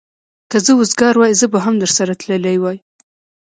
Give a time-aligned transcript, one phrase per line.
[0.51, 2.77] که زه وزګار وای، زه به هم درسره تللی وای.